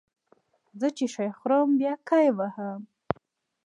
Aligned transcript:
زه 0.79 0.87
چې 0.97 1.05
شی 1.13 1.29
خورم 1.37 1.69
بیا 1.79 1.93
کای 2.09 2.27
وهم 2.37 2.79